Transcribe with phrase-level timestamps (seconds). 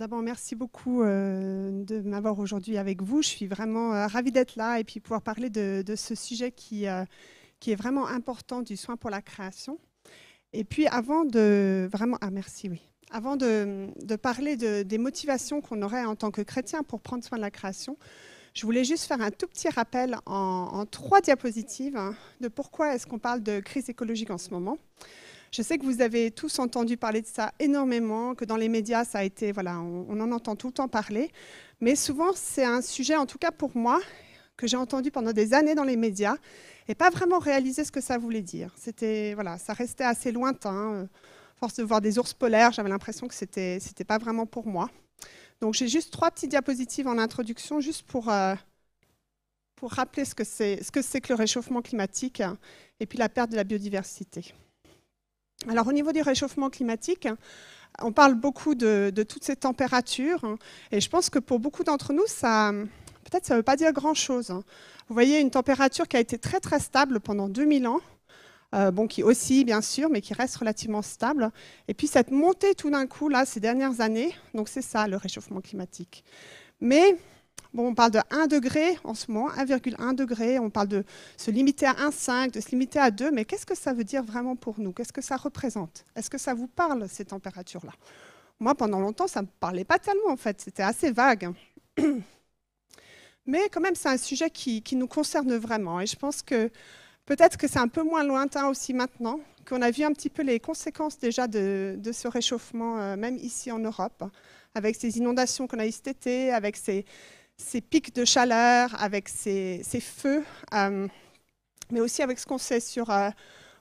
[0.00, 3.20] d'abord, merci beaucoup euh, de m'avoir aujourd'hui avec vous.
[3.20, 6.88] Je suis vraiment euh, ravie d'être là et puis pouvoir parler de, ce sujet qui,
[6.88, 7.04] euh,
[7.60, 9.78] qui est vraiment important du soin pour la création.
[10.54, 12.16] Et puis avant de vraiment...
[12.22, 12.80] Ah merci, oui.
[13.10, 17.42] Avant de, parler des motivations qu'on aurait en tant que chrétien pour prendre soin de
[17.42, 17.98] la création,
[18.54, 22.94] je voulais juste faire un tout petit rappel en, en trois diapositives hein, de pourquoi
[22.94, 24.78] est-ce qu'on parle de crise écologique en ce moment.
[25.50, 29.04] Je sais que vous avez tous entendu parler de ça énormément, que dans les médias,
[29.04, 31.32] ça a été, voilà, on, en entend tout le temps parler.
[31.80, 34.00] Mais souvent, c'est un sujet, en tout cas pour moi,
[34.56, 36.36] que j'ai entendu pendant des années dans les médias
[36.86, 38.72] et pas vraiment réalisé ce que ça voulait dire.
[38.76, 41.08] C'était, voilà, ça restait assez lointain.
[41.56, 44.88] Force de voir des ours polaires, j'avais l'impression que c'était, c'était pas vraiment pour moi.
[45.60, 48.54] Donc j'ai juste trois petites diapositives en introduction, juste pour, euh,
[49.74, 52.40] pour rappeler ce que, c'est, ce que c'est que le réchauffement climatique
[53.00, 54.54] et puis la perte de la biodiversité.
[55.68, 57.28] Alors au niveau du réchauffement climatique,
[58.00, 60.56] on parle beaucoup de, toutes ces températures
[60.90, 62.72] et je pense que pour beaucoup d'entre nous, ça,
[63.24, 64.50] peut-être ça ne veut pas dire grand-chose.
[64.50, 68.00] Vous voyez une température qui a été très très stable pendant 2000 ans,
[68.74, 71.50] euh, bon, qui aussi bien sûr, mais qui reste relativement stable.
[71.88, 75.16] Et puis cette montée tout d'un coup, là, ces dernières années, donc c'est ça le
[75.16, 76.24] réchauffement climatique.
[76.80, 77.18] Mais
[77.76, 81.04] on parle de 1 degré en ce moment, 1,1 degré, on parle de
[81.36, 84.22] se limiter à 1,5, de se limiter à 2, mais qu'est-ce que ça veut dire
[84.22, 84.92] vraiment pour nous?
[84.92, 86.04] Qu'est-ce que ça représente?
[86.16, 87.92] Est-ce que ça vous parle, ces températures-là?
[88.58, 91.50] Moi, pendant longtemps, ça ne me parlait pas tellement, en fait, c'était assez vague.
[93.46, 96.70] Mais quand même, c'est un sujet qui, nous concerne vraiment, et je pense que
[97.24, 100.42] peut-être que c'est un peu moins lointain aussi maintenant, qu'on a vu un petit peu
[100.42, 104.24] les conséquences déjà de, ce réchauffement, euh, même ici en Europe,
[104.74, 107.04] avec ces inondations qu'on a eues cet été, avec ces
[107.60, 110.44] ces pics de chaleur, avec ces, feux,
[110.74, 111.06] euh,
[111.90, 113.30] mais aussi avec ce qu'on sait sur, euh,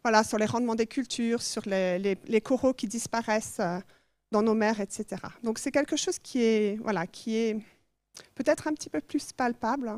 [0.03, 3.80] voilà, sur les rendements des cultures, sur les, coraux qui disparaissent euh,
[4.31, 5.21] dans nos mers, etc.
[5.44, 7.58] Donc c'est quelque chose qui est, voilà, qui est
[8.36, 9.97] peut-être un petit peu plus palpable,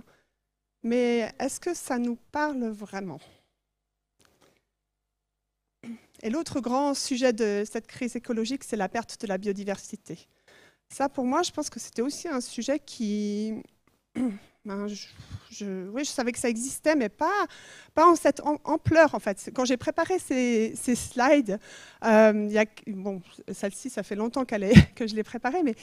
[0.84, 3.20] mais est-ce que ça nous parle vraiment?
[6.24, 10.28] Et l'autre grand sujet de cette crise écologique, c'est la perte de la biodiversité.
[10.92, 13.64] Ça, pour moi, je pense que c'était aussi un sujet qui...
[14.64, 17.48] Ben, oui, je savais que ça existait, mais pas,
[17.96, 19.50] pas en cette ampleur, en fait.
[19.56, 21.60] Quand j'ai préparé ces, slides,
[22.06, 24.46] euh, bon, celle-ci, ça fait longtemps
[24.96, 25.74] que je l'ai préparée, mais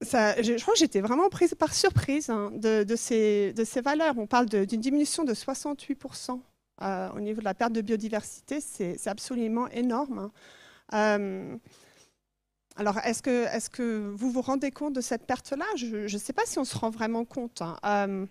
[0.00, 4.16] je, crois que j'étais vraiment prise par surprise hein, de, de, ces, de, ces, valeurs.
[4.16, 6.40] On parle d'une diminution de 68%
[6.80, 8.62] euh, au niveau de la perte de biodiversité.
[8.62, 10.30] C'est absolument énorme.
[10.90, 11.18] Hein.
[11.20, 11.56] Euh,
[12.76, 13.22] alors, est-ce
[13.68, 15.64] que, vous vous rendez compte de cette perte-là?
[15.76, 17.60] Je ne sais pas si on se rend vraiment compte.
[17.60, 17.76] Hein.
[17.84, 18.26] Euh,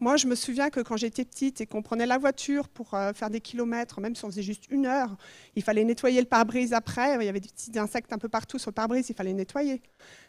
[0.00, 3.12] moi, je me souviens que quand j'étais petite et qu'on prenait la voiture pour euh,
[3.12, 5.16] faire des kilomètres, même si on faisait juste une heure,
[5.54, 7.14] il fallait nettoyer le pare-brise après.
[7.20, 9.80] Il y avait des petits insectes un peu partout sur le pare-brise, il fallait nettoyer.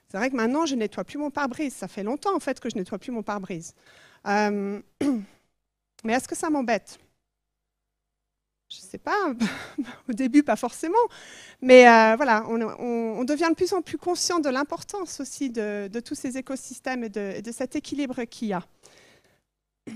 [0.09, 1.73] C'est vrai que maintenant, je ne nettoie plus mon pare-brise.
[1.73, 3.73] Ça fait longtemps, en fait, que je ne nettoie plus mon pare-brise.
[4.27, 4.79] Euh,
[6.03, 6.99] mais est-ce que ça m'embête?
[8.75, 9.33] Je ne sais pas,
[10.09, 10.97] au début pas forcément,
[11.61, 16.15] mais euh, voilà, on, devient de plus en plus conscient de l'importance aussi de, tous
[16.15, 18.63] ces écosystèmes et de, cet équilibre qu'il y a.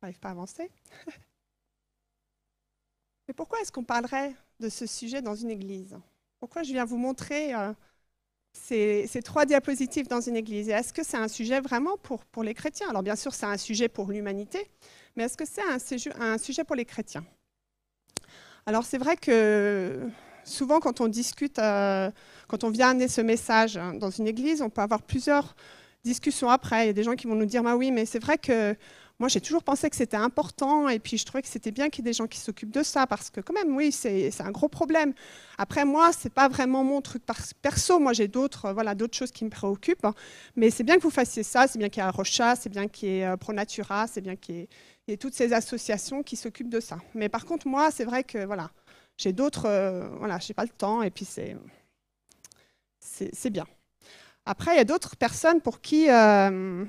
[0.00, 0.70] Je n'arrive pas à avancer.
[3.26, 5.98] Mais pourquoi est-ce qu'on parlerait de ce sujet dans une église?
[6.40, 7.72] Pourquoi je viens vous montrer euh,
[8.52, 10.68] ces, trois diapositives dans une église?
[10.68, 12.88] Est-ce que c'est un sujet vraiment pour, pour les chrétiens?
[12.88, 14.70] Alors bien sûr, c'est un sujet pour l'humanité,
[15.18, 15.62] mais est-ce que c'est
[16.20, 17.24] un, sujet pour les chrétiens?
[18.66, 20.08] Alors c'est vrai que
[20.44, 22.08] souvent quand on discute, euh,
[22.46, 25.56] quand on vient amener ce message hein, dans une église, on peut avoir plusieurs
[26.04, 26.84] discussions après.
[26.84, 28.76] Il y a des gens qui vont nous dire, bah oui, mais c'est vrai que
[29.18, 32.04] moi j'ai toujours pensé que c'était important et puis je trouvais que c'était bien qu'il
[32.04, 34.50] y ait des gens qui s'occupent de ça parce que quand même, oui, c'est un
[34.50, 35.12] gros problème.
[35.58, 37.24] Après, moi, c'est pas vraiment mon truc
[37.60, 37.98] perso.
[37.98, 40.04] Moi, j'ai d'autres voilà, choses qui me préoccupent.
[40.04, 40.14] Hein.
[40.54, 42.86] Mais c'est bien que vous fassiez ça, c'est bien qu'il y ait Rocha, c'est bien
[42.86, 44.68] qu'il y ait euh, ProNatura, c'est bien qu'il
[45.08, 46.98] y ait toutes ces associations qui s'occupent de ça.
[47.14, 48.70] Mais par contre, moi, c'est vrai que voilà,
[49.16, 51.56] j'ai d'autres, euh, voilà, j'ai pas le temps et puis c'est
[53.00, 53.66] c'est bien.
[54.44, 56.84] Après, il y a d'autres personnes pour qui euh,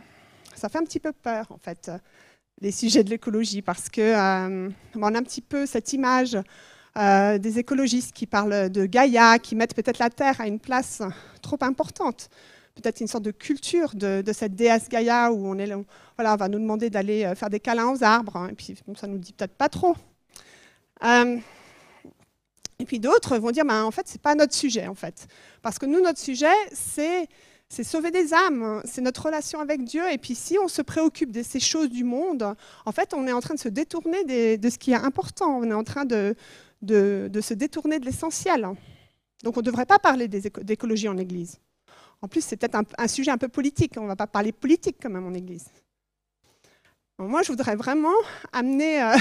[0.55, 1.91] ça fait un petit peu peur en fait
[2.61, 4.69] les sujets de l'écologie parce que euh,
[5.01, 6.37] a un petit peu cette image
[6.95, 11.01] des écologistes qui parlent de Gaïa, qui mettent peut-être la Terre à une place
[11.41, 12.29] trop importante
[12.79, 15.71] peut-être une sorte de culture de, cette déesse Gaïa où on, est,
[16.15, 18.75] voilà, on va nous demander d'aller euh, faire des câlins aux arbres, hein, et puis
[18.87, 19.95] bon, ça nous dit peut-être pas trop.
[21.03, 21.37] Euh,
[22.79, 25.27] et puis d'autres vont dire, ben, en fait, c'est pas notre sujet, en fait,
[25.61, 27.27] parce que nous, notre sujet, c'est
[27.69, 30.03] c'est sauver des âmes, c'est notre relation avec Dieu.
[30.11, 32.55] Et puis si on se préoccupe de ces choses du monde,
[32.85, 35.59] en fait, on est en train de se détourner de ce qui est important.
[35.59, 36.35] On est en train de,
[36.81, 38.67] de, se détourner de l'essentiel.
[39.43, 41.59] Donc on ne devrait pas parler d'écologie en Église.
[42.21, 43.93] En plus, c'est peut-être un, sujet un peu politique.
[43.97, 45.67] On ne va pas parler politique quand même en Église.
[47.17, 48.15] moi, je voudrais vraiment
[48.51, 49.15] amener euh,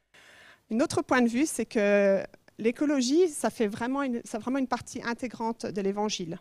[0.72, 2.22] un autre point de vue, c'est que
[2.58, 6.38] l'écologie, ça fait vraiment une, vraiment une partie intégrante de l'Évangile.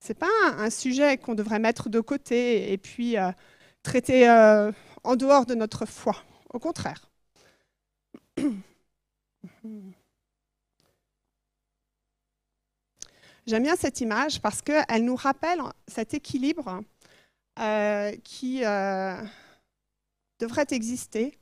[0.00, 0.28] Ce n'est pas
[0.58, 3.32] un, sujet qu'on devrait mettre de côté et puis euh,
[3.82, 4.70] traiter euh,
[5.04, 6.16] en dehors de notre foi.
[6.52, 7.10] Au contraire.
[13.46, 16.82] J'aime bien cette image parce qu'elle nous rappelle cet équilibre
[17.58, 18.60] euh, qui
[20.40, 21.38] devrait exister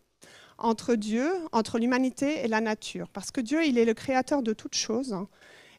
[0.59, 3.09] entre Dieu, entre l'humanité et la nature.
[3.09, 5.17] Parce que Dieu, il est le créateur de toutes choses.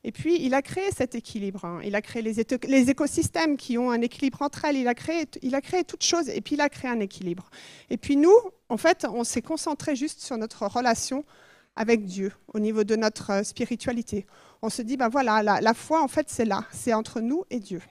[0.08, 1.82] Et puis, il a créé cet équilibre.
[1.84, 4.78] Il a créé les, écosystèmes qui ont un équilibre entre elles.
[4.78, 5.26] Il a, créé,
[5.64, 7.50] créé toutes choses et puis il a créé un équilibre.
[7.90, 8.38] Et puis nous,
[8.70, 11.26] en fait, on s'est concentré juste sur notre relation
[11.76, 14.28] avec Dieu au niveau de notre euh, spiritualité.
[14.62, 17.60] On se dit, ben voilà, la, foi, en fait, c'est là, c'est entre nous et
[17.60, 17.82] Dieu.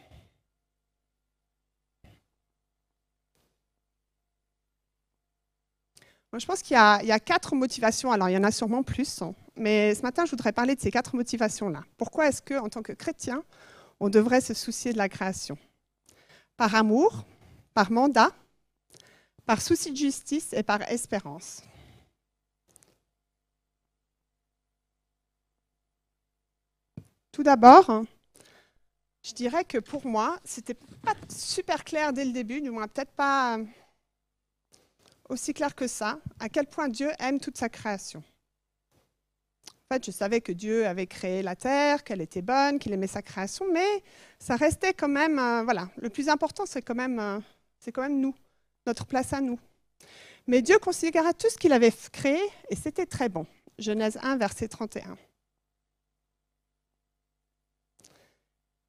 [6.31, 8.13] Moi, je pense qu'il y, a quatre motivations.
[8.13, 9.35] Alors, il y en a sûrement plus, hein.
[9.57, 11.83] Mais ce matin, je voudrais parler de ces quatre motivations-là.
[11.97, 13.45] Pourquoi est-ce que, en tant que chrétien,
[14.01, 15.57] on devrait se soucier de la création?
[16.57, 17.25] Par amour,
[17.73, 18.31] par mandat,
[19.47, 21.63] par souci de justice et par espérance.
[27.33, 28.05] Tout d'abord,
[29.25, 33.13] je dirais que pour moi, c'était pas super clair dès le début, du moins peut-être
[33.13, 33.59] pas
[35.29, 38.23] aussi clair que ça, à quel point Dieu aime toute sa création.
[40.03, 43.67] Je savais que Dieu avait créé la terre, qu'elle était bonne, qu'il aimait sa création,
[43.73, 44.03] mais
[44.39, 47.39] ça restait quand même, euh, voilà, le plus important, c'est quand même, euh,
[47.79, 48.35] c'est quand même nous,
[48.87, 49.59] notre place à nous.
[50.47, 52.39] Mais Dieu considérait tout ce qu'il avait créé
[52.69, 53.47] et c'était très bon.
[53.79, 55.17] Genèse 1, verset 31.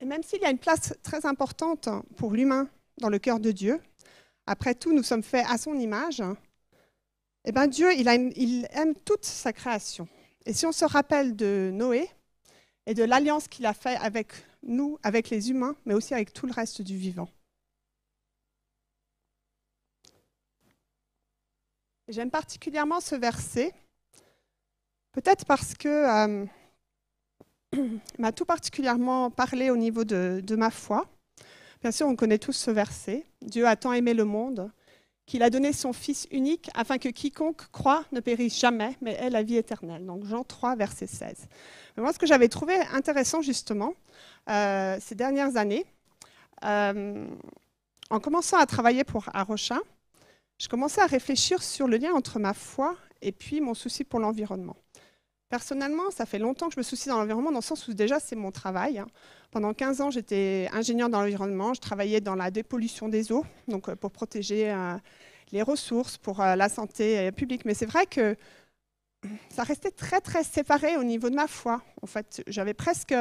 [0.02, 1.88] Et même s'il y a une place très importante
[2.18, 2.68] pour l'humain
[3.00, 3.82] dans le cœur de Dieu,
[4.46, 6.22] après tout, nous sommes faits à son image,
[7.46, 10.08] eh bien Dieu, il aime toute sa création.
[10.46, 12.10] Et si on se rappelle de Noé
[12.86, 14.32] et de l'alliance qu'il a faite avec
[14.64, 17.30] nous, avec les humains, mais aussi avec tout le reste du vivant.
[22.08, 23.74] J'aime particulièrement ce verset,
[25.12, 26.46] peut-être parce que euh,
[28.20, 31.10] m'a tout particulièrement parlé au niveau de, ma foi.
[31.82, 33.26] Bien sûr, on connaît tous ce verset.
[33.42, 34.72] Dieu a tant aimé le monde
[35.26, 39.30] qu'il a donné son Fils unique afin que quiconque croit ne périsse jamais, mais ait
[39.30, 40.06] la vie éternelle.
[40.06, 41.48] Donc Jean 3, verset 16.
[41.98, 43.94] moi, ce que j'avais trouvé intéressant justement
[44.50, 45.86] euh, ces dernières années,
[46.64, 47.28] euh,
[48.10, 49.80] en commençant à travailler pour Arocha,
[50.60, 54.20] je commençais à réfléchir sur le lien entre ma foi et puis mon souci pour
[54.20, 54.78] l'environnement.
[55.56, 58.20] Personnellement, ça fait longtemps que je me soucie dans l'environnement, dans le sens où déjà
[58.20, 59.00] c'est mon travail.
[59.00, 59.08] Hein.
[59.52, 63.88] Pendant 15 ans, j'étais ingénieur dans l'environnement, je travaillais dans la dépollution des eaux, donc
[63.88, 64.98] euh, pour protéger euh,
[65.54, 67.64] les ressources, pour euh, la santé publique.
[67.64, 68.36] Mais c'est vrai que
[69.48, 71.82] ça restait très très séparé au niveau de ma foi.
[72.02, 73.16] En fait, j'avais presque,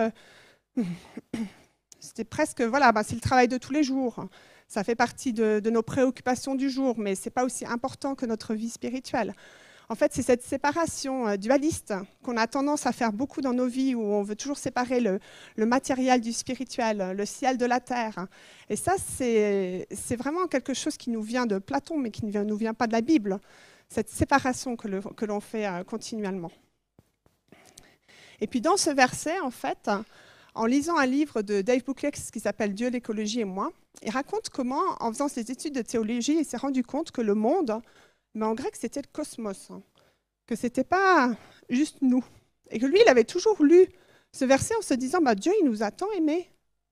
[2.01, 4.27] c'était presque, voilà, bah, c'est le travail de tous les jours.
[4.67, 8.27] Ça fait partie de, de nos préoccupations du jour, mais c'est pas aussi important que
[8.27, 9.35] notre vie spirituelle.
[9.89, 13.67] En fait, c'est cette séparation euh, dualiste qu'on a tendance à faire beaucoup dans nos
[13.67, 15.19] vies, où on veut toujours séparer le,
[15.67, 18.27] matériel du spirituel, le ciel de la terre.
[18.71, 22.57] Et ça, c'est vraiment quelque chose qui nous vient de Platon, mais qui ne nous
[22.57, 23.39] vient pas de la Bible,
[23.89, 26.51] cette séparation que l'on fait euh, continuellement.
[28.41, 29.91] Et puis dans ce verset, en fait,
[30.55, 33.71] en lisant un livre de Dave Booklex qui s'appelle Dieu, l'écologie et moi,
[34.03, 37.35] il raconte comment, en faisant ses études de théologie, il s'est rendu compte que le
[37.35, 37.81] monde
[38.35, 39.83] mais en grec, c'était le cosmos, hein.
[40.47, 41.37] que ce n'était pas
[41.69, 42.25] juste nous.
[42.71, 43.87] Et que lui, il avait toujours lu
[44.33, 46.51] ce verset en se disant, bah, Dieu, il nous a tant aimés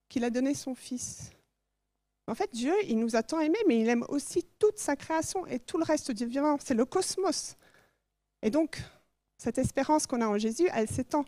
[0.08, 1.30] qu'il a donné son Fils.
[2.28, 5.44] En fait, Dieu, il nous a tant aimés, mais il aime aussi toute sa création
[5.46, 6.56] et tout le reste du vivant.
[6.62, 7.56] C'est le cosmos.
[8.42, 8.80] Et donc,
[9.38, 11.25] cette espérance qu'on a en Jésus, elle s'étend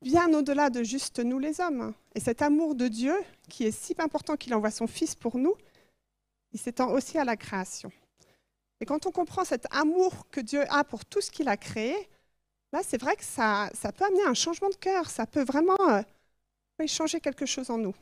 [0.00, 1.92] bien au-delà de juste nous les hommes.
[2.14, 3.14] Et cet amour de Dieu,
[3.50, 5.54] qui est si important qu'il envoie son Fils pour nous,
[6.52, 7.92] il s'étend aussi à la création.
[8.80, 11.94] Et quand on comprend cet amour que Dieu a pour tout ce qu'il a créé,
[12.72, 16.02] là, c'est vrai que ça, peut amener un changement de cœur, ça peut vraiment euh,
[16.86, 17.94] changer quelque chose en nous.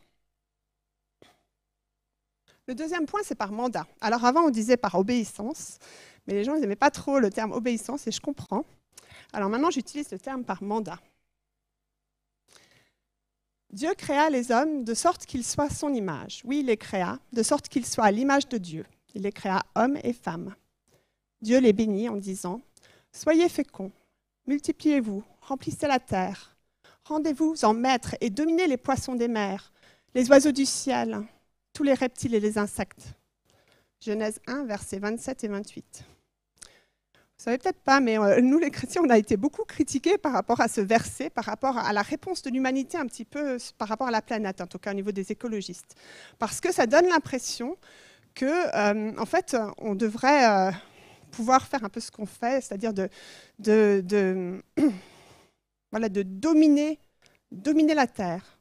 [2.67, 3.87] Le deuxième point, c'est par mandat.
[4.01, 5.79] Alors avant, on disait par obéissance,
[6.27, 8.65] mais les gens n'aimaient pas trop le terme obéissance, et je comprends.
[9.33, 10.99] Alors maintenant, j'utilise le terme par mandat.
[13.71, 16.43] Dieu créa les hommes de sorte qu'ils soient son image.
[16.45, 18.87] Oui, il les créa, de sorte qu'ils soient à l'image de Dieu.
[19.15, 20.55] Il les créa hommes et femmes.
[21.41, 22.61] Dieu les bénit en disant
[23.13, 23.93] Soyez féconds,
[24.47, 26.59] multipliez-vous, remplissez la terre,
[27.09, 29.73] Rendez-vous en maître et dominez les poissons des mers,
[30.15, 31.23] les oiseaux du ciel,
[31.73, 33.15] tous les reptiles et les insectes.
[33.99, 36.05] Genèse 1, versets 27 et 28.
[36.05, 40.33] Vous savez peut-être pas, mais euh, nous les chrétiens, on a été beaucoup critiqués par
[40.33, 43.89] rapport à ce verset, par rapport à la réponse de l'humanité un petit peu par
[43.89, 45.95] rapport à la planète, en tout cas au niveau des écologistes,
[46.39, 47.79] parce que ça donne l'impression
[48.35, 50.71] que, euh, en fait, on devrait euh,
[51.31, 53.09] pouvoir faire un peu ce qu'on fait, c'est-à-dire de,
[53.59, 54.63] de,
[55.91, 56.99] voilà, de dominer,
[57.51, 58.59] dominer la terre,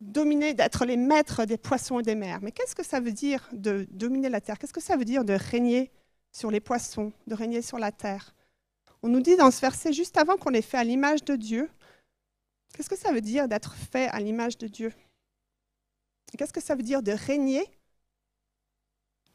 [0.00, 2.40] dominer, d'être les maîtres des poissons et des mers.
[2.42, 4.58] Mais qu'est-ce que ça veut dire de dominer la terre?
[4.58, 5.90] Qu'est-ce que ça veut dire de régner
[6.32, 8.34] sur les poissons, de régner sur la terre?
[9.02, 11.68] On nous dit dans ce verset, juste avant qu'on ait fait à l'image de Dieu,
[12.74, 14.92] qu'est-ce que ça veut dire d'être fait à l'image de Dieu?
[16.38, 17.64] Qu'est-ce que ça veut dire de régner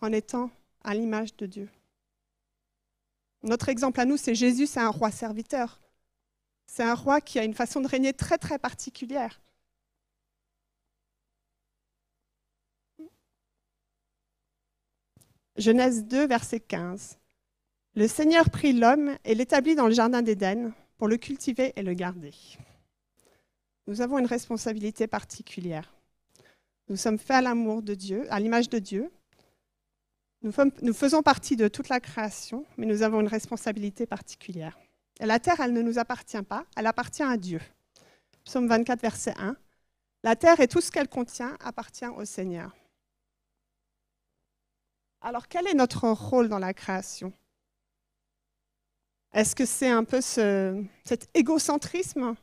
[0.02, 0.50] en étant
[0.84, 1.70] à l'image de Dieu?
[3.44, 5.80] Notre exemple à nous, c'est Jésus, c'est un roi serviteur.
[6.66, 9.40] C'est un roi qui a une façon de régner très très particulière.
[15.58, 17.18] Genèse 2, verset 15.
[17.96, 21.94] Le Seigneur prit l'homme et l'établit dans le jardin d'Éden pour le cultiver et le
[21.94, 22.34] garder.
[23.88, 25.96] Nous avons une responsabilité particulière.
[26.90, 29.12] Nous sommes faits à l'amour de Dieu, à l'image de Dieu.
[30.44, 34.78] Nous, faisons partie de toute la création, mais nous avons une responsabilité particulière.
[35.20, 37.60] La terre, elle ne nous appartient pas, elle appartient à Dieu.
[38.46, 39.58] Psaume 24, verset 1.
[40.24, 42.76] La terre et tout ce qu'elle contient appartient au Seigneur.
[45.22, 47.34] Alors, quel est notre rôle dans la création?
[49.34, 52.36] Est-ce que c'est un peu cet égocentrisme?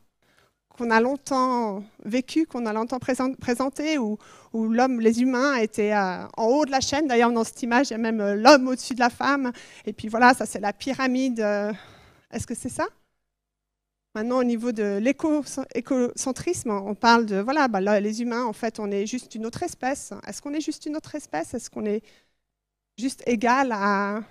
[0.75, 4.17] Qu'on a longtemps vécu, qu'on a longtemps présenté, où,
[4.53, 7.07] les humains étaient en haut de la chaîne.
[7.07, 9.51] D'ailleurs, dans cette image, il y a même euh, l'homme au-dessus de la femme.
[9.85, 11.39] Et puis voilà, ça c'est la pyramide.
[11.39, 11.73] Euh,
[12.31, 12.87] est-ce que c'est ça?
[14.15, 18.89] Maintenant, au niveau de l'écocentrisme, on parle de, voilà, bah, les humains, en fait, on
[18.91, 20.13] est juste une autre espèce.
[20.25, 21.53] Est-ce qu'on est juste une autre espèce?
[21.53, 22.01] Est-ce qu'on est
[22.97, 24.21] juste égal à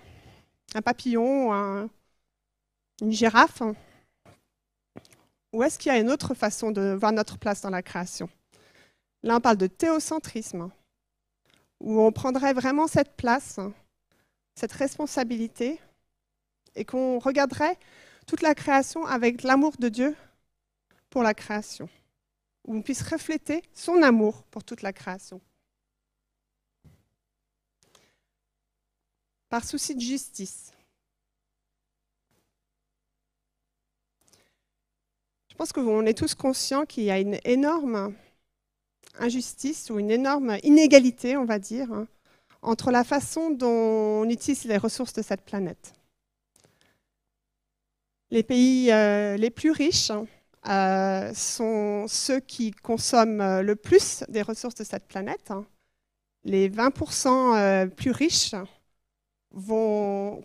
[0.74, 1.86] un papillon, à
[3.02, 3.62] une girafe?
[5.54, 8.28] Ou est-ce qu'il y a une autre façon de voir notre place dans la création?
[9.22, 10.68] Là, on parle de théocentrisme,
[11.78, 13.60] où on prendrait vraiment cette place,
[14.56, 15.78] cette responsabilité,
[16.74, 17.78] et qu'on regarderait
[18.26, 20.16] toute la création avec l'amour de Dieu
[21.08, 21.88] pour la création,
[22.66, 25.40] où on puisse refléter son amour pour toute la création.
[29.48, 30.72] par souci de justice.
[35.54, 38.12] Je pense qu'on est tous conscients qu'il y a une énorme
[39.20, 42.08] injustice ou une énorme inégalité, on va dire, hein,
[42.60, 43.68] entre la façon dont
[44.22, 45.92] on utilise les ressources de cette planète.
[48.32, 50.10] Les pays euh, les plus riches
[50.68, 55.52] euh, sont ceux qui consomment le plus des ressources de cette planète.
[56.42, 58.56] Les 20% euh, plus riches
[59.52, 60.42] vont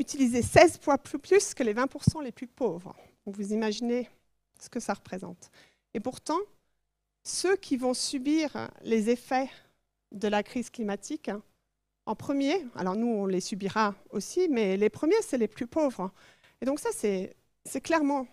[0.00, 2.96] utiliser 16 fois plus que les 20% les plus pauvres.
[3.26, 4.08] Vous imaginez
[4.60, 5.50] ce que ça représente.
[5.94, 6.38] Et pourtant,
[7.22, 9.48] ceux qui vont subir les effets
[10.12, 11.30] de la crise climatique,
[12.06, 16.12] en premier, alors nous on les subira aussi, mais les premiers, c'est les plus pauvres.
[16.60, 18.26] Et donc ça, c'est clairement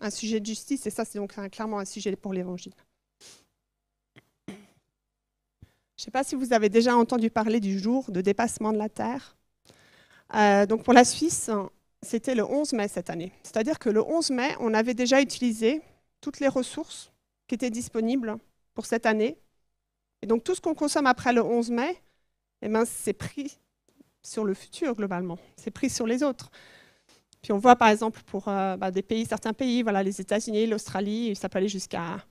[0.00, 2.74] un sujet de justice, et ça, c'est donc clairement un sujet pour l'Évangile.
[4.48, 4.52] Je
[6.02, 8.90] ne sais pas si vous avez déjà entendu parler du jour de dépassement de la
[8.90, 9.34] Terre.
[10.34, 11.50] Euh, donc pour la Suisse,
[12.06, 13.32] c'était le 11 mai cette année.
[13.42, 15.82] C'est-à-dire que le 11 mai, on avait déjà utilisé
[16.20, 17.12] toutes les ressources
[17.46, 18.36] qui étaient disponibles
[18.74, 19.36] pour cette année.
[20.22, 22.00] Et donc tout ce qu'on consomme après le 11 mai,
[22.62, 23.58] eh ben, c'est pris
[24.22, 26.50] sur le futur globalement, c'est pris sur les autres.
[27.42, 30.66] Puis on voit par exemple pour euh, bah, des pays, certains pays, voilà, les États-Unis,
[30.66, 32.24] l'Australie, ça peut aller jusqu'à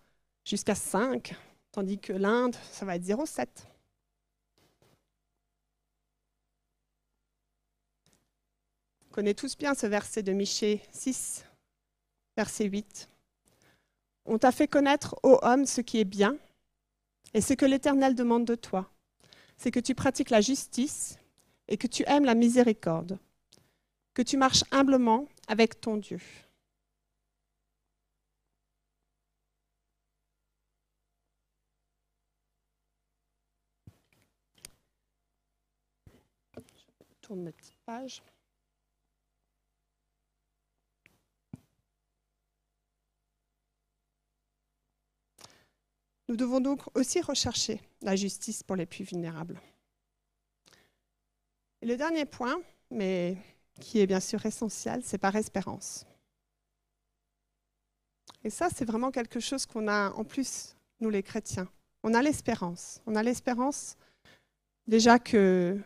[0.44, 1.34] jusqu'à 5
[1.72, 3.48] tandis que l'Inde, ça va être 0,7.
[9.16, 11.46] Connaît tous bien ce verset de Michée 6,
[12.36, 13.10] verset 8.
[14.26, 16.36] On t'a fait connaître, ô homme, ce qui est bien,
[17.34, 18.92] et ce que l'Éternel demande de toi,
[19.56, 21.18] c'est que tu pratiques la justice
[21.70, 23.18] et que tu aimes la miséricorde,
[24.14, 26.20] que tu marches humblement avec ton Dieu.
[37.22, 38.22] tourne petite page.
[46.36, 49.58] Nous devons donc aussi rechercher la justice pour les plus vulnérables.
[51.82, 52.58] Et le dernier point,
[52.92, 53.38] mais
[53.80, 56.06] qui est bien sûr essentiel, c'est par espérance.
[58.44, 61.70] Et ça, c'est vraiment quelque chose qu'on a en plus, nous les chrétiens.
[62.04, 63.00] On a l'espérance.
[63.06, 63.96] On a l'espérance
[64.88, 65.80] déjà que,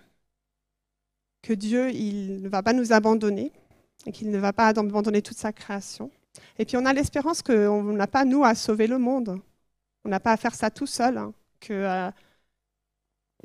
[1.47, 3.51] Dieu ne va pas nous abandonner
[4.07, 6.09] et qu'il ne va pas abandonner toute sa création.
[6.57, 9.39] Et puis on a l'espérance qu'on n'a pas, nous, à sauver le monde.
[10.09, 12.09] On n'a pas à faire ça tout seul, hein, qu'il euh,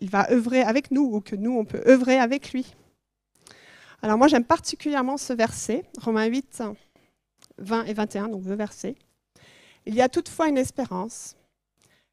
[0.00, 2.74] va œuvrer avec nous ou que nous, on peut œuvrer avec lui.
[4.00, 6.62] Alors moi, j'aime particulièrement ce verset, Romains 8,
[7.58, 8.94] 20 et 21, donc deux versets.
[9.84, 11.36] Il y a toutefois une espérance,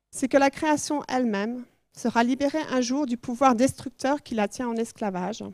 [0.09, 4.67] c'est que la création elle-même sera libérée un jour du pouvoir destructeur qui la tient
[4.67, 5.45] en esclavage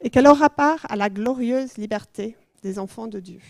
[0.00, 3.42] et qu'elle aura part à la glorieuse liberté des enfants de Dieu.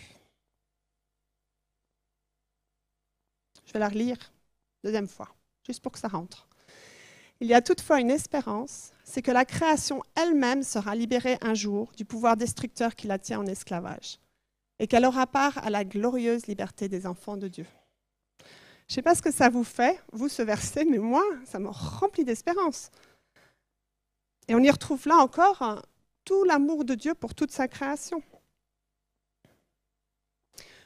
[3.64, 4.17] Je vais la relire
[4.83, 5.27] deuxième fois,
[5.65, 6.47] juste pour que ça rentre.
[7.41, 11.91] Il y a toutefois une espérance, c'est que la création elle-même sera libérée un jour
[11.97, 14.19] du pouvoir destructeur qui la tient en esclavage,
[14.79, 17.65] et qu'elle aura part à la glorieuse liberté des enfants de Dieu.
[18.87, 21.59] Je ne sais pas ce que ça vous fait, vous, ce verset, mais moi, ça
[21.59, 22.91] me remplit d'espérance.
[24.47, 25.81] Et on y retrouve là encore
[26.23, 28.21] tout l'amour de Dieu pour toute sa création.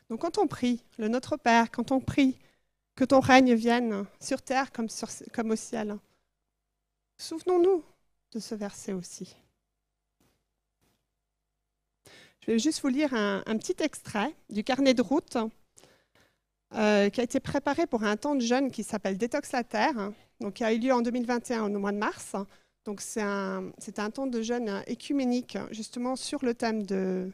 [0.10, 2.38] Donc quand on prie le Notre Père, quand on prie
[3.00, 4.88] que ton règne vienne sur terre comme,
[5.52, 5.98] au ciel,
[7.16, 7.82] Souvenons-nous
[8.34, 9.38] de ce verset aussi.
[12.42, 15.38] Je vais juste vous lire un, petit extrait du carnet de route
[16.76, 20.12] euh, qui a été préparé pour un temps de jeûne qui s'appelle Détox la Terre,
[20.54, 22.36] qui a eu lieu en 2021 au mois de mars.
[22.84, 27.32] Donc c'est un, un, temps de jeûne écuménique justement sur le thème de,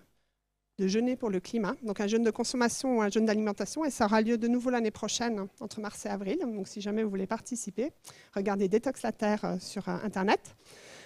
[0.77, 3.89] de jeûner pour le climat, donc un jeûne de consommation ou un jeûne d'alimentation, et
[3.89, 6.39] ça aura lieu de nouveau l'année prochaine, entre mars et avril.
[6.39, 7.91] Donc si jamais vous voulez participer,
[8.33, 10.55] regardez Détox la Terre euh, sur euh, Internet.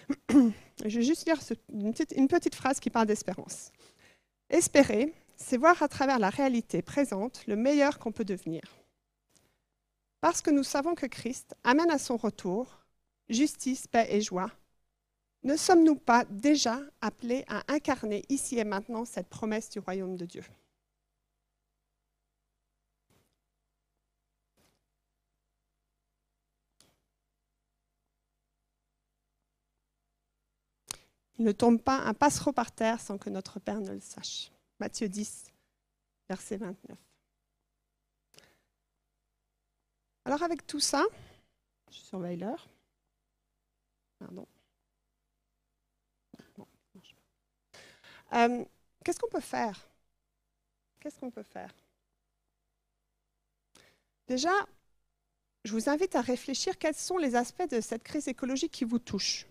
[0.86, 1.38] Je vais juste lire
[1.72, 3.72] une, petite, une petite phrase qui parle d'espérance.
[4.50, 8.62] Espérer, c'est voir à travers la réalité présente le meilleur qu'on peut devenir.
[10.22, 12.80] Parce que nous savons que Christ amène à son retour
[13.30, 14.52] justice, paix et joie,
[15.44, 20.26] ne sommes-nous pas déjà appelés à incarner ici et maintenant cette promesse du royaume de
[20.26, 20.44] Dieu?
[31.40, 34.52] Il ne tombe pas un passereau par terre sans que notre Père ne le sache.
[34.80, 35.54] Matthieu 10,
[36.28, 36.98] verset 29.
[40.26, 41.06] Alors avec tout ça,
[41.90, 42.68] je surveille l'heure.
[44.20, 44.46] Pardon.
[48.34, 48.64] Euh,
[49.04, 49.88] qu'est-ce qu'on peut faire?
[51.00, 51.74] Qu'est-ce qu'on peut faire?
[54.28, 54.52] Déjà,
[55.66, 59.00] je vous invite à réfléchir quels sont les aspects de cette crise écologique qui vous
[59.00, 59.46] touchent.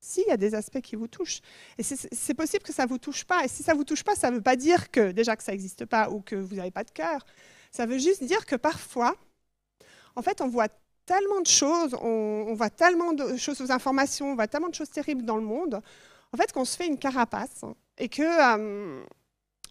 [0.00, 1.40] S'il y a des aspects qui vous touchent,
[1.78, 4.02] et c'est possible que ça ne vous touche pas, et si ça ne vous touche
[4.02, 6.56] pas, ça ne veut pas dire que déjà que ça n'existe pas ou que vous
[6.56, 7.24] n'avez pas de cœur,
[7.70, 9.16] ça veut juste dire que parfois,
[10.16, 10.68] en fait, on voit
[11.06, 14.90] tellement de choses, on, voit tellement de choses aux informations, on voit tellement de choses
[14.90, 15.80] terribles dans le monde,
[16.32, 17.64] en fait, qu'on se fait une carapace
[17.98, 19.04] et que euh,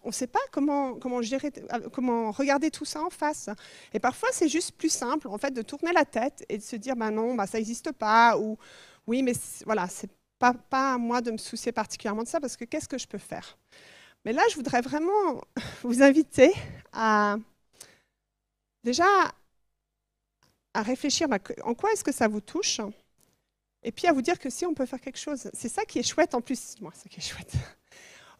[0.04, 3.48] on ne sait pas euh, comment regarder tout ça en face.
[3.92, 6.76] Et parfois, c'est juste plus simple, en fait, de tourner la tête et de se
[6.76, 8.58] dire, bah non, bah, ça n'existe pas, ou
[9.06, 9.32] oui, mais
[9.64, 12.98] voilà, c'est pas, à moi de me soucier particulièrement de ça, parce que qu'est-ce que
[12.98, 13.58] je peux faire?
[14.24, 15.40] Mais là, je voudrais vraiment
[15.82, 16.52] vous inviter
[16.92, 17.36] à
[18.84, 19.06] déjà
[20.74, 22.80] à réfléchir, bah, en quoi est-ce que ça vous touche?
[23.84, 25.98] Et puis à vous dire que si on peut faire quelque chose, c'est ça qui
[25.98, 26.80] est chouette en plus.
[26.80, 27.52] Moi, ça qui est chouette.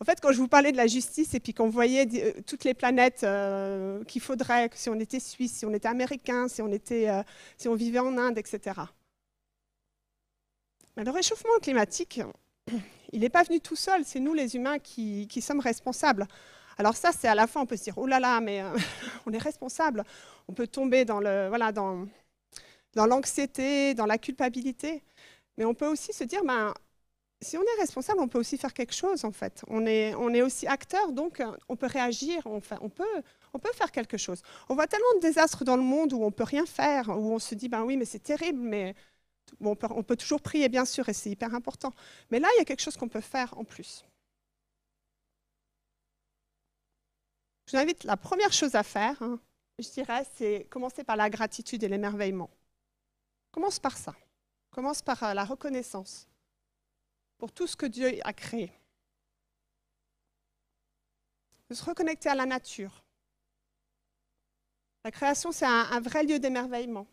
[0.03, 2.65] En fait, quand je vous parlais de la justice et puis qu'on voyait euh, toutes
[2.65, 6.73] les planètes euh, qu'il faudrait, si on était suisse, si on était américain, si on,
[6.73, 7.23] était, euh,
[7.57, 8.81] si on vivait en Inde, etc.
[10.97, 12.21] Le réchauffement climatique,
[13.12, 16.27] il n'est pas venu tout seul, c'est nous les humains qui, sommes responsables.
[16.79, 18.61] Alors ça, c'est à la fois, on peut se dire, oh là là, mais
[19.27, 20.03] on est responsable.
[20.49, 22.09] On peut tomber dans le, voilà, dans,
[22.95, 25.05] dans l'anxiété, dans la culpabilité.
[25.57, 26.75] Mais on peut aussi se dire, ben,
[27.42, 29.64] si on est responsable, on peut aussi faire quelque chose en fait.
[29.68, 33.59] On est, on est aussi acteur, donc euh, on peut réagir, on, on, peut, on
[33.59, 34.42] peut faire quelque chose.
[34.68, 37.38] On voit tellement de désastres dans le monde où on peut rien faire, où on
[37.38, 38.94] se dit, ben oui, mais c'est terrible, mais
[39.61, 41.92] on, peut, on, peut, toujours prier bien sûr, et c'est hyper important.
[42.31, 44.05] Mais là, il y a quelque chose qu'on peut faire en plus.
[47.66, 49.40] Je vous invite, la première chose à faire, hein,
[49.78, 52.50] je dirais, c'est commencer par la gratitude et l'émerveillement.
[53.50, 54.14] Commence par ça.
[54.70, 56.26] Commence par euh, la reconnaissance
[57.42, 58.70] pour tout ce que Dieu a créé.
[61.68, 63.02] De se reconnecter à la nature.
[65.02, 67.09] La création, c'est un, vrai lieu d'émerveillement.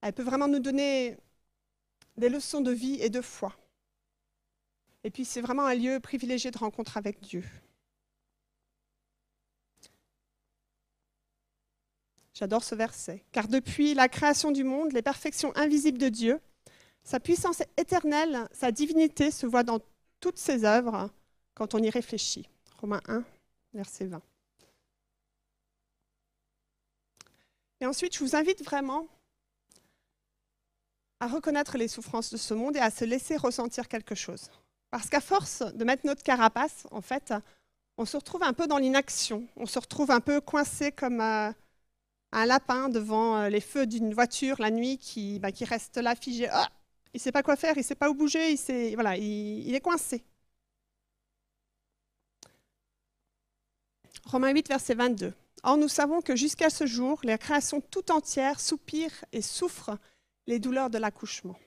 [0.00, 1.16] Elle peut vraiment nous donner
[2.16, 3.56] des leçons de vie et de foi.
[5.04, 7.44] Et puis, c'est vraiment un lieu privilégié de rencontre avec Dieu.
[12.34, 13.24] J'adore ce verset.
[13.30, 16.40] Car depuis la création du monde, les perfections invisibles de Dieu,
[17.06, 19.78] sa puissance éternelle, sa divinité se voit dans
[20.18, 21.08] toutes ses œuvres
[21.54, 22.48] quand on y réfléchit.
[22.80, 23.22] Romains 1,
[23.74, 24.20] verset 20.
[27.80, 29.06] Et ensuite, je vous invite vraiment
[31.20, 34.50] à reconnaître les souffrances de ce monde et à se laisser ressentir quelque chose.
[34.90, 37.32] Parce qu'à force de mettre notre carapace, en fait,
[37.98, 39.46] on se retrouve un peu dans l'inaction.
[39.54, 41.52] On se retrouve un peu coincé comme euh,
[42.32, 46.48] un lapin devant euh, les feux d'une voiture la nuit qui, bah, reste là figé.
[46.50, 46.68] Ah
[47.14, 50.24] il ne sait pas quoi faire, il ne sait pas où bouger, il, est coincé.
[54.24, 55.32] Romains 8, verset 22.
[55.62, 59.98] Or, nous savons que jusqu'à ce jour, la création tout entière soupire et souffre
[60.46, 61.58] les douleurs de l'accouchement.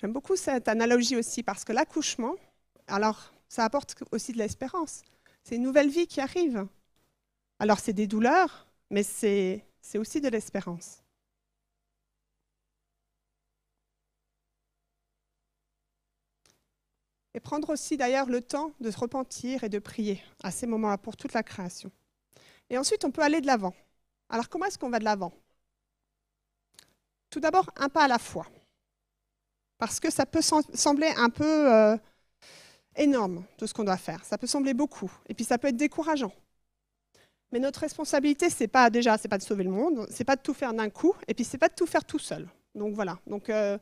[0.00, 2.34] J'aime beaucoup cette analogie aussi parce que l'accouchement,
[2.86, 5.02] alors ça apporte aussi de l'espérance.
[5.42, 6.66] C'est une nouvelle vie qui arrive.
[7.58, 11.02] Alors c'est des douleurs, mais c'est aussi de l'espérance.
[17.36, 20.96] Et prendre aussi d'ailleurs le temps de se repentir et de prier à ces moments-là
[20.96, 21.92] pour toute la création.
[22.70, 23.74] Et ensuite, on peut aller de l'avant.
[24.30, 25.34] Alors comment est-ce qu'on va de l'avant?
[27.28, 28.46] Tout d'abord, un pas à la fois.
[29.76, 31.98] Parce que ça peut sembler un peu euh,
[32.96, 34.24] énorme, tout ce qu'on doit faire.
[34.24, 35.12] Ça peut sembler beaucoup.
[35.28, 36.32] Et puis ça peut être décourageant.
[37.52, 40.40] Mais notre responsabilité, c'est pas déjà, c'est pas de sauver le monde, c'est pas de
[40.40, 42.48] tout faire d'un coup, et puis c'est pas de tout faire tout seul.
[42.74, 43.18] Donc voilà.
[43.26, 43.76] Donc euh,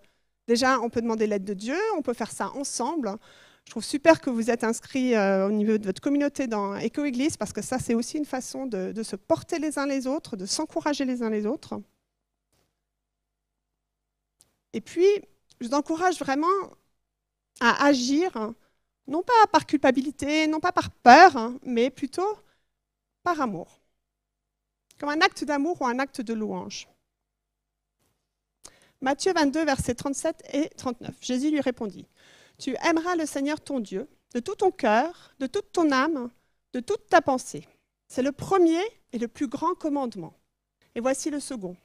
[0.48, 3.16] déjà, on peut demander l'aide de Dieu, on peut faire ça ensemble.
[3.64, 7.36] Je trouve super que vous êtes inscrits euh, au niveau de votre communauté dans Éco-Église,
[7.36, 10.46] parce que ça, c'est aussi une façon de, se porter les uns les autres, de
[10.46, 11.80] s'encourager les uns les autres.
[14.74, 15.08] Et puis,
[15.60, 16.46] je vous encourage vraiment
[17.60, 18.52] à agir,
[19.06, 22.38] non pas par culpabilité, non pas par peur, mais plutôt
[23.22, 23.80] par amour.
[24.98, 26.88] Comme un acte d'amour ou un acte de louange.
[29.00, 31.14] Matthieu 22, versets 37 et 39.
[31.20, 32.06] Jésus lui répondit
[32.58, 36.30] tu aimeras le Seigneur ton Dieu de tout ton cœur, de toute ton âme,
[36.72, 37.66] de toute ta pensée.
[38.08, 40.34] C'est le premier et le plus grand commandement.
[40.94, 41.76] Et voici le second,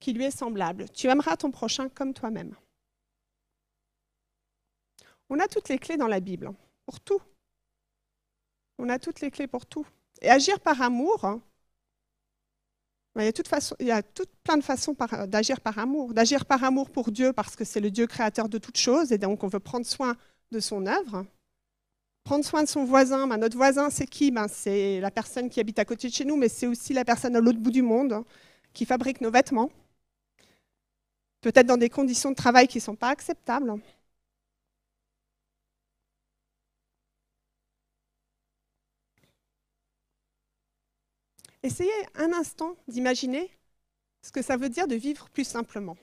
[0.00, 0.88] qui lui est semblable.
[0.90, 2.54] Tu aimeras ton prochain comme toi-même.
[5.28, 6.52] On a toutes les clés dans la Bible,
[6.84, 7.20] pour tout.
[8.78, 9.86] On a toutes les clés pour tout.
[10.20, 11.40] Et agir par amour,
[13.18, 13.74] il y a, toute façon,
[14.44, 14.94] plein de façons
[15.26, 16.12] d'agir par amour.
[16.12, 19.18] D'agir par amour pour Dieu parce que c'est le Dieu créateur de toutes choses et
[19.18, 20.16] donc on veut prendre soin
[20.52, 21.24] de son œuvre.
[22.24, 23.26] Prendre soin de son voisin.
[23.26, 24.30] Ben, notre voisin, c'est qui?
[24.30, 27.04] Ben, C'est la personne qui habite à côté de chez nous, mais c'est aussi la
[27.04, 28.24] personne à l'autre bout du monde
[28.74, 29.70] qui fabrique nos vêtements.
[31.40, 33.72] Peut-être dans des conditions de travail qui ne sont pas acceptables.
[41.66, 43.50] Essayez un instant d'imaginer
[44.22, 45.96] ce que ça veut dire de vivre plus simplement.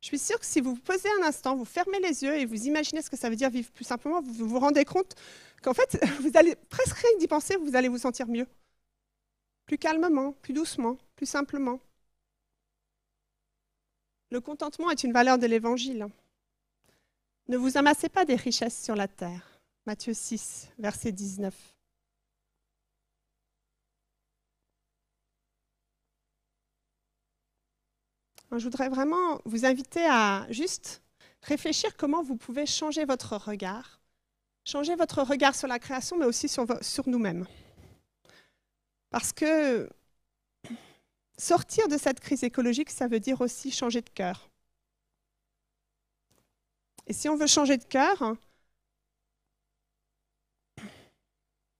[0.00, 2.46] Je suis sûre que si vous vous posez un instant, vous fermez les yeux et
[2.46, 5.14] vous imaginez ce que ça veut dire vivre plus simplement, vous vous rendez compte
[5.62, 6.00] qu'en fait,
[6.70, 8.46] presque rien d'y penser, vous allez vous sentir mieux.
[9.66, 11.80] Plus calmement, plus doucement, plus simplement.
[14.30, 16.06] Le contentement est une valeur de l'Évangile.
[17.48, 19.60] Ne vous amassez pas des richesses sur la terre.
[19.84, 21.75] Matthieu 6, verset 19.
[28.58, 31.02] Je voudrais vraiment vous inviter à juste
[31.42, 34.00] réfléchir comment vous pouvez changer votre regard.
[34.64, 36.66] Changer votre regard sur la création, mais aussi sur,
[37.08, 37.46] nous-mêmes.
[39.10, 39.88] Parce que
[41.38, 44.48] sortir de cette crise écologique, ça veut dire aussi changer de cœur.
[47.06, 48.36] Et si on veut changer de cœur,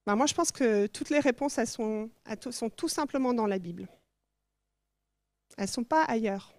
[0.06, 2.08] ben moi je pense que toutes les réponses sont,
[2.50, 3.88] sont tout simplement dans la Bible.
[5.56, 6.55] Elles ne sont pas ailleurs.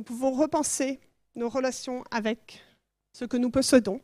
[0.00, 0.98] Nous pouvons repenser
[1.34, 2.64] nos relations avec
[3.12, 4.00] ce que nous possédons.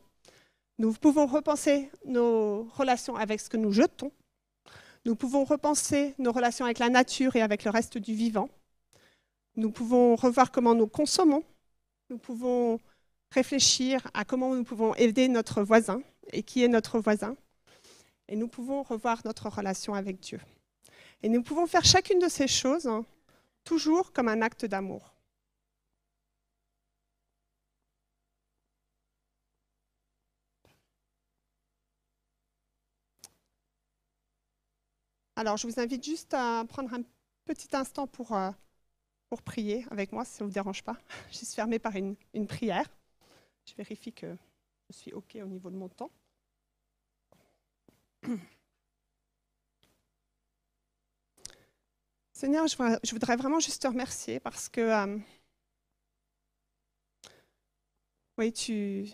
[0.77, 4.11] Nous pouvons repenser nos relations avec ce que nous jetons.
[5.05, 8.47] Nous pouvons repenser nos relations avec la nature et avec le reste du vivant.
[9.55, 11.43] Nous pouvons revoir comment nous consommons.
[12.11, 12.79] Nous pouvons
[13.31, 17.35] réfléchir à comment nous pouvons aider notre voisin et qui est notre voisin.
[18.27, 20.39] Et nous pouvons revoir notre relation avec Dieu.
[21.23, 23.03] Et nous pouvons faire chacune de ces choses hein,
[23.63, 25.16] toujours comme un acte d'amour.
[35.37, 37.03] Alors, je vous invite juste à prendre un
[37.45, 38.49] petit instant pour, euh,
[39.29, 40.97] pour prier avec moi, si ça ne vous dérange pas.
[41.29, 42.87] Je suis fermée par une, une prière.
[43.63, 44.35] Je vérifie que
[44.89, 46.09] je suis OK au niveau de mon temps.
[52.33, 55.19] Seigneur, je voudrais vraiment juste te remercier parce que euh,
[58.39, 59.05] oui, tu,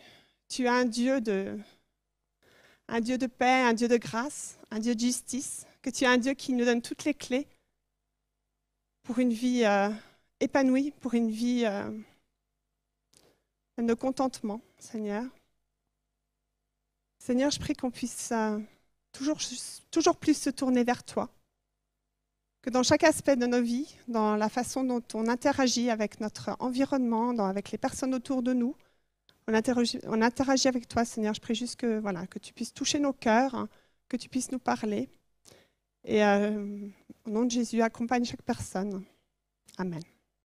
[0.47, 1.59] tu un Dieu de
[2.88, 6.07] un Dieu de paix, un Dieu de grâce, un Dieu de justice, que tu es
[6.07, 7.47] un Dieu qui nous donne toutes les clés
[9.03, 9.89] pour une vie euh,
[10.39, 11.91] épanouie, pour une vie euh,
[13.77, 15.25] de contentement, Seigneur.
[17.19, 18.33] Seigneur, je prie qu'on puisse
[19.11, 19.37] toujours,
[19.91, 21.29] toujours plus se tourner vers toi
[22.63, 26.55] que dans chaque aspect de nos vies, dans la façon dont on interagit avec notre
[26.59, 28.75] environnement, avec les personnes autour de nous,
[29.49, 31.33] on interagit, on interagit, avec toi, Seigneur.
[31.33, 33.67] Je prie juste que, voilà, que tu puisses toucher nos cœurs, hein,
[34.07, 35.09] que tu puisses nous parler.
[36.05, 36.87] Et euh,
[37.25, 39.03] au nom de Jésus, accompagne chaque personne.
[39.77, 40.01] Amen.